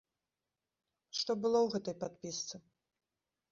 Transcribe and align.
Што 1.19 1.31
было 1.45 1.59
ў 1.61 1.67
гэтай 1.75 1.95
падпісцы? 2.07 2.55